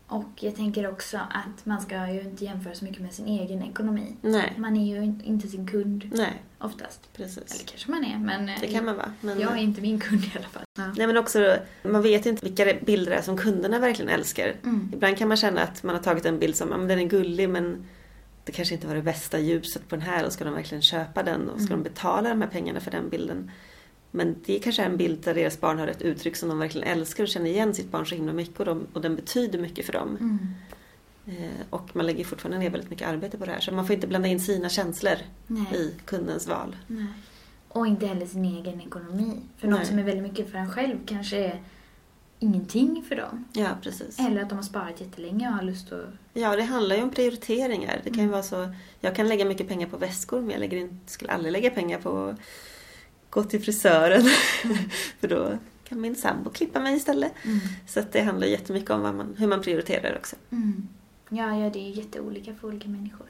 [0.08, 3.62] Och jag tänker också att man ska ju inte jämföra så mycket med sin egen
[3.62, 4.16] ekonomi.
[4.20, 7.00] Nej, Man är ju in- inte sin kund nej, oftast.
[7.16, 7.64] Eller precis.
[7.66, 9.12] kanske man är, men eh, Det kan man vara.
[9.20, 10.62] Men, jag är inte min kund i alla fall.
[10.78, 10.86] Ja.
[10.96, 14.54] nej, men också, man vet inte vilka bilder det är som kunderna verkligen älskar.
[14.64, 14.90] Mm.
[14.94, 17.04] Ibland kan man känna att man har tagit en bild som, ja, men den är
[17.04, 17.86] gullig men
[18.44, 21.22] det kanske inte var det bästa ljuset på den här och ska de verkligen köpa
[21.22, 21.82] den och ska Mm.
[21.82, 23.50] de betala de här pengarna för den bilden?
[24.16, 26.88] Men det kanske är en bild där deras barn har ett uttryck som de verkligen
[26.88, 29.86] älskar och känner igen sitt barn så himla mycket och, de, och den betyder mycket
[29.86, 30.16] för dem.
[30.20, 30.38] Mm.
[31.26, 33.94] Eh, och man lägger fortfarande ner väldigt mycket arbete på det här så man får
[33.94, 35.14] inte blanda in sina känslor
[35.46, 35.66] Nej.
[35.76, 36.76] i kundens val.
[36.86, 37.06] Nej.
[37.68, 39.40] Och inte heller sin egen ekonomi.
[39.58, 39.86] För något Nej.
[39.88, 41.62] som är väldigt mycket för en själv kanske är
[42.38, 43.44] ingenting för dem.
[43.52, 44.18] Ja, precis.
[44.18, 46.04] Eller att de har sparat jättelänge och har lust att...
[46.32, 48.00] Ja, det handlar ju om prioriteringar.
[48.04, 48.30] Det kan Mm.
[48.30, 51.52] vara så, jag kan lägga mycket pengar på väskor men jag lägger inte, skulle aldrig
[51.52, 52.34] lägga pengar på
[53.30, 54.22] gå till frisören.
[55.20, 55.58] För då
[55.88, 57.32] kan min sambo klippa mig istället.
[57.44, 57.58] Mm.
[57.86, 60.36] Så att det handlar jättemycket om man, hur man prioriterar också.
[60.50, 60.88] Mm.
[61.28, 63.26] Ja, ja, det är jätteolika för olika människor.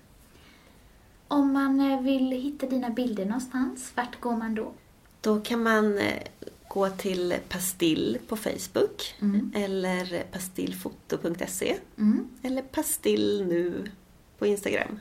[1.29, 4.73] Om man eh, vill hitta dina bilder någonstans, vart går man då?
[5.21, 6.23] Då kan man eh,
[6.69, 9.53] gå till Pastill på Facebook Mm.
[9.55, 12.29] eller pastillfoto.se Mm.
[12.43, 13.91] eller Pastill nu
[14.39, 14.99] på Instagram.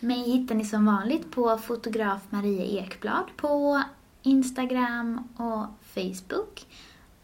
[0.00, 3.82] Mig hittar ni som vanligt på fotograf Maria Ekblad på
[4.22, 6.66] Instagram och Facebook.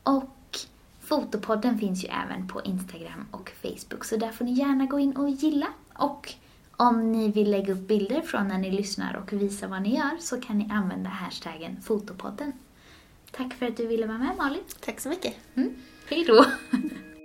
[0.02, 0.58] Och
[1.00, 5.16] Fotopodden finns ju även på Instagram och Facebook så där får ni gärna gå in
[5.16, 5.66] och gilla.
[5.94, 6.34] Och
[6.76, 10.16] om ni vill lägga upp bilder från när ni lyssnar och visa vad ni gör
[10.20, 12.52] så kan ni använda hashtaggen Fotopodden.
[13.30, 14.62] Tack för att du ville vara med Malin.
[14.80, 15.34] Tack så mycket!
[15.54, 15.74] Mm.
[16.08, 16.44] Hej då!